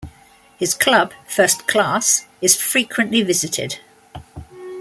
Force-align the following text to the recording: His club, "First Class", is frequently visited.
His 0.57 0.73
club, 0.73 1.13
"First 1.27 1.67
Class", 1.67 2.25
is 2.41 2.55
frequently 2.59 3.21
visited. 3.21 3.77